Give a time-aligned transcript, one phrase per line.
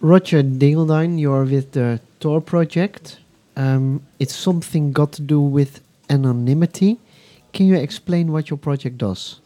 [0.00, 3.18] Roger Dingledine, you're with the Tor project.
[3.56, 6.98] Um, it's something got to do with anonymity.
[7.52, 9.40] Can you explain what your project does?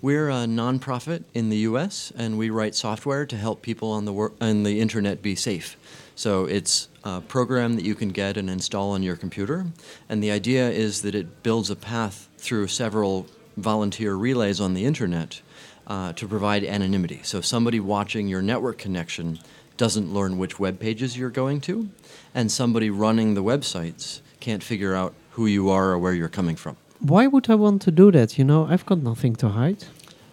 [0.00, 2.12] We're a nonprofit in the U.S.
[2.16, 5.76] and we write software to help people on the wor- on the internet be safe.
[6.16, 9.66] So it's a program that you can get and install on your computer,
[10.08, 14.84] and the idea is that it builds a path through several volunteer relays on the
[14.84, 15.40] internet
[15.86, 17.20] uh, to provide anonymity.
[17.22, 19.38] So somebody watching your network connection
[19.76, 21.88] doesn't learn which web pages you're going to,
[22.34, 26.56] and somebody running the websites can't figure out who you are or where you're coming
[26.56, 26.76] from.
[27.00, 28.38] Why would I want to do that?
[28.38, 29.84] You know, I've got nothing to hide.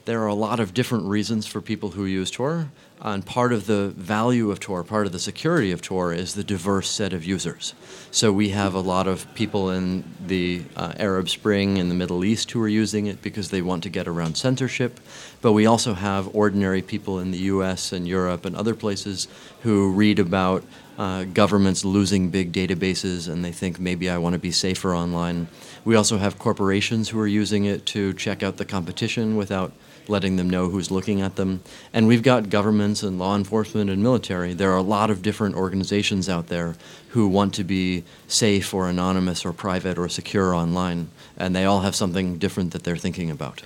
[0.10, 2.72] There are a lot of different reasons for people who use Tor.
[3.00, 6.44] And part of the value of Tor, part of the security of Tor, is the
[6.44, 7.76] diverse set of users.
[8.10, 12.26] So we have a lot of people in the uh, Arab Spring in the Middle
[12.26, 15.00] East who are using it because they want to get around censorship.
[15.44, 19.28] But we also have ordinary people in the US and Europe and other places
[19.62, 20.64] who read about
[21.00, 25.48] uh, governments losing big databases and they think maybe I want to be safer online.
[25.86, 29.72] We also have corporations who are using it to check out the competition without
[30.10, 31.62] letting them know who's looking at them.
[31.94, 34.54] And we've got governments and law enforcement and military.
[34.54, 36.76] There are a lot of different organizations out there
[37.10, 41.10] who want to be safe or anonymous or private or secure online.
[41.38, 43.64] And they all have something different that they're thinking about.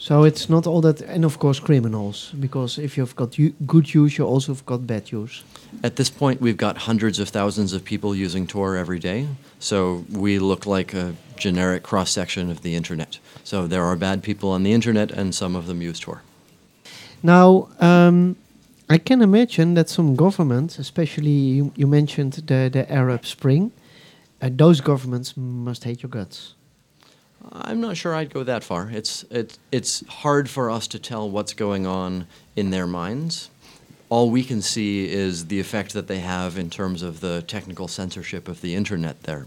[0.00, 4.16] So it's not all that, and of course criminals, because if you've got good use,
[4.16, 5.42] you also have got bad use.
[5.82, 9.26] At this point, we've got hundreds of thousands of people using Tor every day,
[9.58, 13.18] so we look like a generic cross section of the internet.
[13.42, 16.22] So there are bad people on the internet, and some of them use Tor.
[17.20, 18.36] Now, um,
[18.88, 23.72] I can imagine that some governments, especially you, you mentioned the, the Arab Spring,
[24.40, 26.54] uh, those governments must hate your guts.
[27.52, 28.90] I'm not sure I'd go that far.
[28.90, 33.50] It's, it, it's hard for us to tell what's going on in their minds.
[34.10, 37.88] All we can see is the effect that they have in terms of the technical
[37.88, 39.46] censorship of the internet there.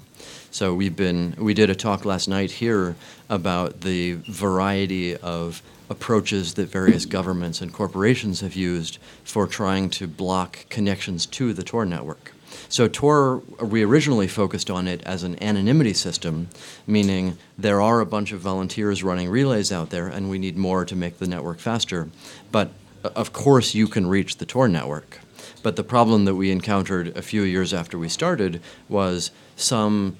[0.51, 2.95] So we've been, we did a talk last night here
[3.27, 10.07] about the variety of approaches that various governments and corporations have used for trying to
[10.07, 12.33] block connections to the Tor network.
[12.69, 16.47] So Tor, we originally focused on it as an anonymity system,
[16.87, 20.85] meaning there are a bunch of volunteers running relays out there, and we need more
[20.85, 22.09] to make the network faster.
[22.51, 22.71] But
[23.03, 25.19] uh, of course, you can reach the Tor network.
[25.63, 30.15] But the problem that we encountered a few years after we started was some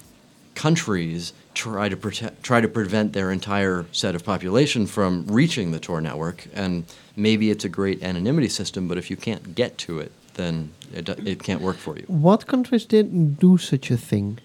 [0.54, 6.00] countries try to try to prevent their entire set of population from reaching the Tor
[6.00, 6.46] network.
[6.54, 6.84] And
[7.16, 11.08] maybe it's a great anonymity system, but if you can't get to it, then it,
[11.08, 12.04] it can't work for you.
[12.06, 14.38] What countries didn't do such a thing?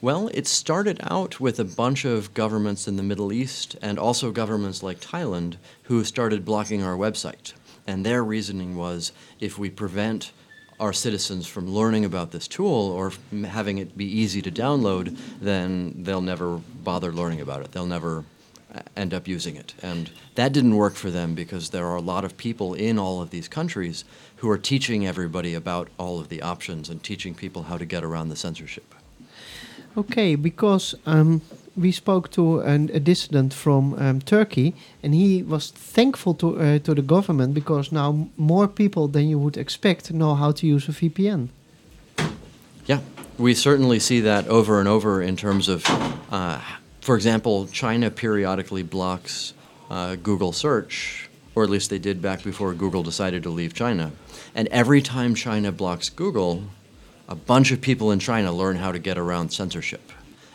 [0.00, 4.30] Well, it started out with a bunch of governments in the Middle East and also
[4.30, 7.54] governments like Thailand who started blocking our website.
[7.86, 10.32] And their reasoning was if we prevent
[10.78, 13.12] our citizens from learning about this tool or
[13.46, 17.72] having it be easy to download, then they'll never bother learning about it.
[17.72, 18.24] They'll never
[18.96, 19.74] end up using it.
[19.82, 23.20] And that didn't work for them because there are a lot of people in all
[23.20, 24.04] of these countries
[24.36, 28.04] who are teaching everybody about all of the options and teaching people how to get
[28.04, 28.94] around the censorship.
[29.96, 31.40] Okay, because um,
[31.76, 36.78] we spoke to an, a dissident from um, Turkey, and he was thankful to uh,
[36.80, 40.88] to the government because now more people than you would expect know how to use
[40.88, 41.48] a VPN.
[42.86, 43.00] Yeah,
[43.38, 45.84] we certainly see that over and over in terms of
[46.30, 46.60] uh,
[47.04, 49.52] for example, China periodically blocks
[49.90, 54.10] uh, Google search, or at least they did back before Google decided to leave China.
[54.54, 56.64] And every time China blocks Google,
[57.28, 60.12] a bunch of people in China learn how to get around censorship.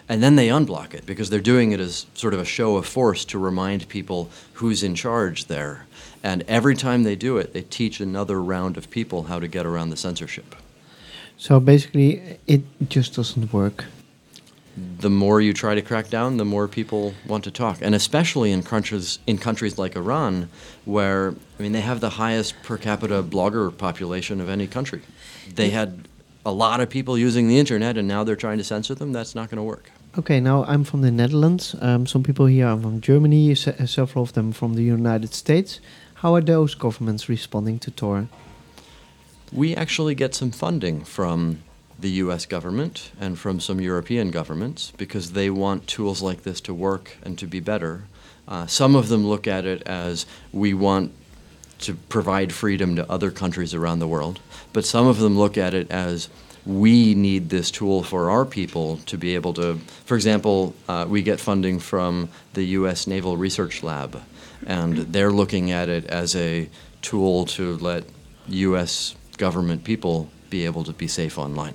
[0.09, 2.87] And then they unblock it because they're doing it as sort of a show of
[2.87, 5.85] force to remind people who's in charge there.
[6.23, 9.67] And every time they do it, they teach another round of people how to get
[9.67, 10.55] around the censorship.
[11.37, 13.85] So basically, it just doesn't work
[14.99, 18.51] the more you try to crack down, the more people want to talk, and especially
[18.51, 20.49] in countries in countries like Iran,
[20.85, 25.01] where I mean they have the highest per capita blogger population of any country.
[25.55, 26.07] They had
[26.45, 29.11] a lot of people using the internet, and now they're trying to censor them.
[29.11, 29.91] That's not going to work.
[30.17, 31.75] Okay, now I'm from the Netherlands.
[31.81, 33.55] Um, some people here are from Germany.
[33.55, 35.79] Se several of them from the United States.
[36.15, 38.27] How are those governments responding to Tor?
[39.51, 41.59] We actually get some funding from
[41.99, 46.73] the US government and from some European governments because they want tools like this to
[46.73, 48.03] work and to be better.
[48.47, 51.11] Uh, some of them look at it as we want
[51.79, 54.39] to provide freedom to other countries around the world,
[54.73, 56.29] but some of them look at it as
[56.65, 59.75] we need this tool for our people to be able to.
[60.05, 63.07] For example, uh, we get funding from the U.S.
[63.07, 64.21] Naval Research Lab,
[64.65, 66.69] and they're looking at it as a
[67.01, 68.03] tool to let
[68.49, 71.73] U.S government people be able to be safe online.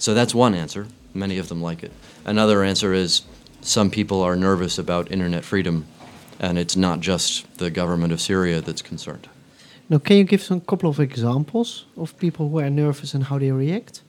[0.00, 0.86] So that's one answer.
[1.12, 1.92] Many of them like it.
[2.24, 3.22] Another answer is
[3.60, 5.84] some people are nervous about internet freedom,
[6.38, 9.28] and it's not just the government of Syria that's concerned.
[9.90, 13.38] Now, can you give some couple of examples of people who are nervous and how
[13.38, 14.00] they react?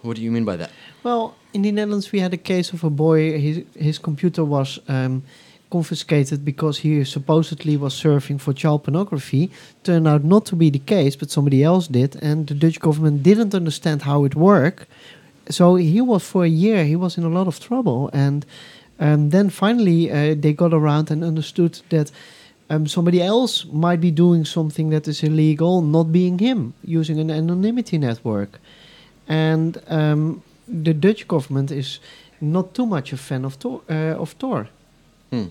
[0.00, 0.70] What do you mean by that?
[1.02, 3.38] Well, in the Netherlands, we had a case of a boy.
[3.38, 5.22] His his computer was um,
[5.70, 9.50] confiscated because he supposedly was surfing for child pornography.
[9.82, 13.22] Turned out not to be the case, but somebody else did, and the Dutch government
[13.22, 14.86] didn't understand how it worked.
[15.48, 16.84] So he was for a year.
[16.84, 18.44] He was in a lot of trouble, and
[18.98, 22.10] um, then finally uh, they got around and understood that.
[22.68, 27.30] Um, somebody else might be doing something that is illegal, not being him, using an
[27.30, 28.58] anonymity network.
[29.28, 32.00] And um, the Dutch government is
[32.40, 33.82] not too much a fan of Tor.
[33.88, 34.68] Uh, of Tor.
[35.30, 35.46] Hmm.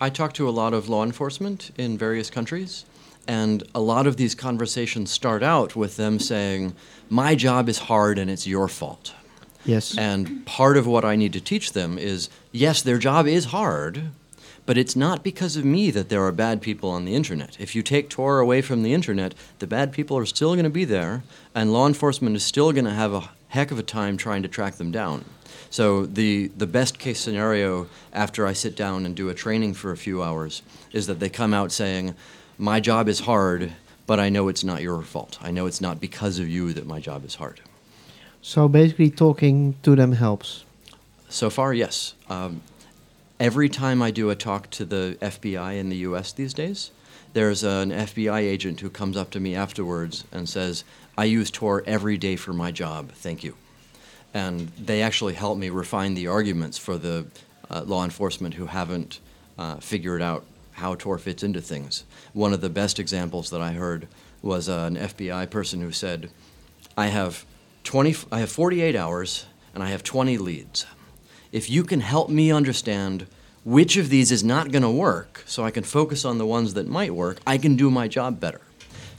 [0.00, 2.84] I talk to a lot of law enforcement in various countries,
[3.28, 6.74] and a lot of these conversations start out with them saying,
[7.08, 9.14] My job is hard and it's your fault.
[9.64, 9.96] Yes.
[9.96, 14.10] And part of what I need to teach them is yes, their job is hard,
[14.66, 17.56] but it's not because of me that there are bad people on the internet.
[17.60, 20.70] If you take Tor away from the internet, the bad people are still going to
[20.70, 21.22] be there,
[21.54, 24.48] and law enforcement is still going to have a heck of a time trying to
[24.48, 25.24] track them down.
[25.68, 29.92] So the the best case scenario after I sit down and do a training for
[29.92, 30.62] a few hours
[30.92, 32.14] is that they come out saying,
[32.58, 33.72] "My job is hard,
[34.06, 35.38] but I know it's not your fault.
[35.42, 37.60] I know it's not because of you that my job is hard."
[38.40, 40.64] So basically, talking to them helps.
[41.28, 42.14] So far, yes.
[42.28, 42.62] Um,
[43.38, 46.32] every time I do a talk to the FBI in the U.S.
[46.32, 46.90] these days,
[47.34, 50.84] there's an FBI agent who comes up to me afterwards and says,
[51.16, 53.12] "I use Tor every day for my job.
[53.12, 53.56] Thank you."
[54.34, 57.26] and they actually help me refine the arguments for the
[57.70, 59.20] uh, law enforcement who haven't
[59.58, 62.04] uh, figured out how Tor fits into things.
[62.32, 64.08] One of the best examples that I heard
[64.40, 66.30] was uh, an FBI person who said,
[66.96, 67.44] "I have
[67.84, 70.86] 20, I have 48 hours, and I have 20 leads.
[71.52, 73.26] If you can help me understand."
[73.64, 76.74] Which of these is not going to work, so I can focus on the ones
[76.74, 78.60] that might work, I can do my job better.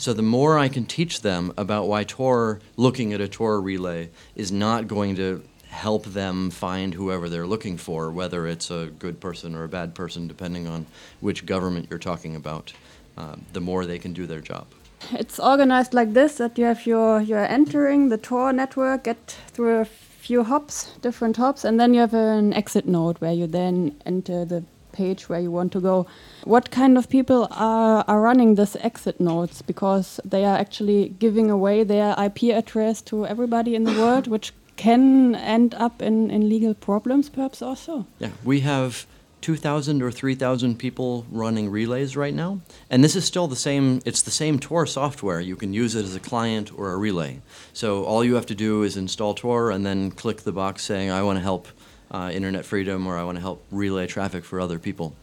[0.03, 4.09] So the more I can teach them about why Tor, looking at a Tor relay,
[4.35, 9.21] is not going to help them find whoever they're looking for, whether it's a good
[9.21, 10.88] person or a bad person, depending on
[11.21, 12.73] which government you're talking about,
[13.17, 14.67] uh, the more they can do their job.
[15.13, 19.79] It's organized like this that you have your you're entering the Tor network, get through
[19.79, 23.95] a few hops, different hops, and then you have an exit node where you then
[24.05, 26.07] enter the page where you want to go.
[26.45, 29.62] What kind of people are, are running this exit nodes?
[29.62, 34.54] Because they are actually giving away their IP address to everybody in the world, which
[34.75, 38.06] can end up in, in legal problems, perhaps also.
[38.19, 39.06] Yeah, we have
[39.44, 42.62] 2,000 or 3,000 people running relays right now.
[42.89, 45.42] And this is still the same, it's the same Tor software.
[45.42, 47.42] You can use it as a client or a relay.
[47.74, 51.12] So all you have to do is install Tor and then click the box saying,
[51.12, 51.68] I want to help
[52.13, 55.15] uh, internet freedom or I want to help relay traffic for other people.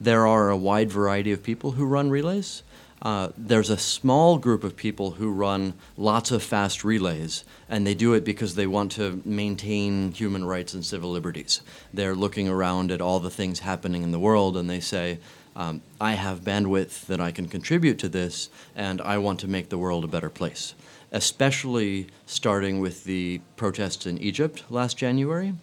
[0.00, 2.62] There are a wide variety of people who run relays.
[3.02, 7.94] Uh, there's a small group of people who run lots of fast relays, and they
[7.94, 11.62] do it because they want to maintain human rights and civil liberties.
[11.94, 15.18] They're looking around at all the things happening in the world, and they say,
[15.56, 19.70] um, I have bandwidth that I can contribute to this, and I want to make
[19.70, 20.74] the world a better place.
[21.10, 25.54] Especially starting with the protests in Egypt last January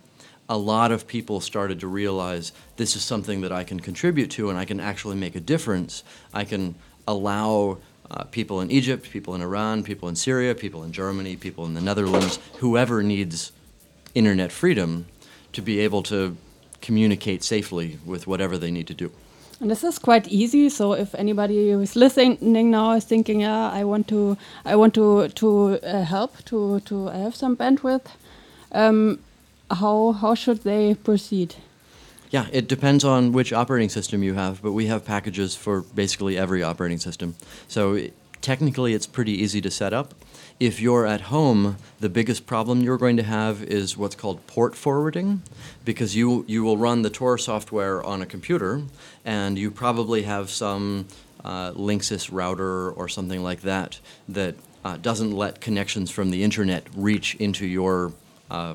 [0.50, 4.50] a lot of people started to realize this is something that I can contribute to
[4.50, 6.04] and I can actually make a difference.
[6.34, 6.76] I can
[7.08, 7.78] allow
[8.10, 11.74] uh, people in Egypt, people in Iran, people in Syria, people in Germany, people in
[11.74, 13.52] the Netherlands, whoever needs
[14.16, 15.06] internet freedom
[15.52, 16.38] to be able to
[16.82, 19.12] communicate safely with whatever they need to do.
[19.60, 20.70] And this is quite easy.
[20.70, 24.94] So if anybody who is listening now is thinking, yeah, I want to, I want
[24.94, 28.06] to to uh, help to to I have some bandwidth.
[28.72, 29.20] Um,
[29.72, 31.56] how how should they proceed?
[32.30, 36.38] Yeah, it depends on which operating system you have, but we have packages for basically
[36.38, 37.36] every operating system.
[37.68, 40.14] So it, technically, it's pretty easy to set up.
[40.60, 44.76] If you're at home, the biggest problem you're going to have is what's called port
[44.76, 45.42] forwarding,
[45.86, 48.82] because you you will run the Tor software on a computer,
[49.24, 51.06] and you probably have some
[51.46, 56.84] uh, Linksys router or something like that that uh, doesn't let connections from the internet
[56.96, 58.12] reach into your
[58.50, 58.74] uh,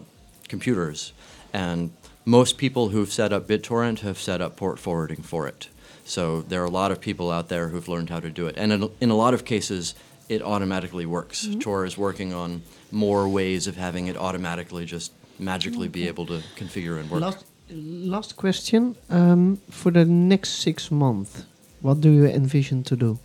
[0.52, 1.12] computers.
[1.52, 1.78] And
[2.24, 5.68] most people who've set up BitTorrent have set up port forwarding for it.
[6.04, 8.54] So there are a lot of people out there who've learned how to do it.
[8.58, 9.94] And in, in a lot of cases,
[10.28, 11.38] it automatically works.
[11.46, 11.60] Mm-hmm.
[11.60, 16.00] Tor is working on more ways of having it automatically just magically okay.
[16.00, 17.22] be able to configure and work.
[17.22, 18.96] Last, last question.
[19.08, 21.46] Um, for the next six months,
[21.80, 23.18] what do you envision to do?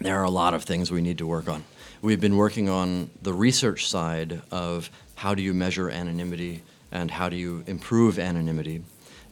[0.00, 1.64] There are a lot of things we need to work on.
[2.02, 7.28] We've been working on the research side of how do you measure anonymity and how
[7.28, 8.82] do you improve anonymity.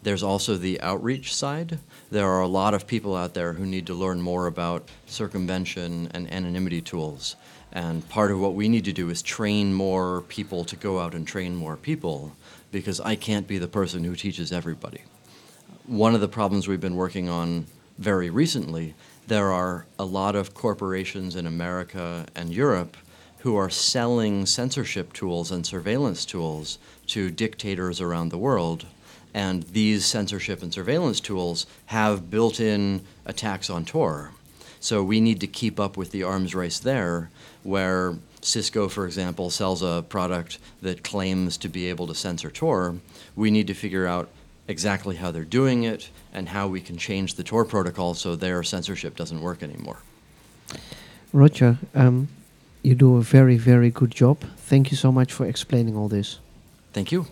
[0.02, 1.78] There's also the outreach side.
[2.10, 6.10] There are a lot of people out there who need to learn more about circumvention
[6.12, 7.36] and anonymity tools.
[7.72, 11.14] And part of what we need to do is train more people to go out
[11.14, 12.36] and train more people
[12.70, 15.02] because I can't be the person who teaches everybody.
[15.86, 17.66] One of the problems we've been working on
[17.98, 18.94] very recently,
[19.26, 22.96] there are a lot of corporations in America and Europe
[23.44, 28.86] who are selling censorship tools and surveillance tools to dictators around the world.
[29.34, 34.30] And these censorship and surveillance tools have built in attacks on Tor.
[34.80, 37.28] So we need to keep up with the arms race there,
[37.62, 42.96] where Cisco, for example, sells a product that claims to be able to censor Tor.
[43.36, 44.30] We need to figure out
[44.68, 48.62] exactly how they're doing it and how we can change the Tor protocol so their
[48.62, 49.98] censorship doesn't work anymore.
[51.34, 52.28] Roger, um,
[52.84, 54.38] you do a very, very good job.
[54.56, 56.38] Thank you so much for explaining all this.
[56.92, 57.26] Thank you.